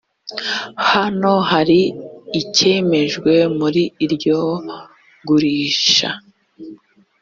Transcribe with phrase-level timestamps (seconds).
[0.91, 1.79] hano hari
[2.41, 4.39] icyemejwe muri iryo
[5.27, 6.09] gurisha